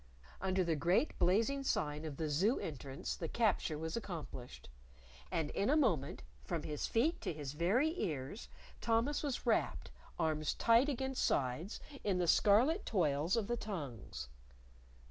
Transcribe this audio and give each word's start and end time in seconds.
Under 0.41 0.63
the 0.63 0.75
great 0.75 1.15
blazing 1.19 1.63
sign 1.63 2.05
of 2.05 2.17
the 2.17 2.27
Zoo 2.27 2.59
entrance 2.59 3.15
the 3.15 3.27
capture 3.27 3.77
was 3.77 3.95
accomplished. 3.95 4.67
And 5.29 5.51
in 5.51 5.69
a 5.69 5.77
moment, 5.77 6.23
from 6.43 6.63
his 6.63 6.87
feet 6.87 7.21
to 7.21 7.31
his 7.31 7.51
very 7.53 7.93
ears, 8.01 8.49
Thomas 8.81 9.21
was 9.21 9.45
wrapped, 9.45 9.91
arms 10.17 10.55
tight 10.55 10.89
against 10.89 11.23
sides, 11.23 11.79
in 12.03 12.17
the 12.17 12.25
scarlet 12.27 12.83
toils 12.83 13.35
of 13.37 13.45
the 13.45 13.57
tongues. 13.57 14.27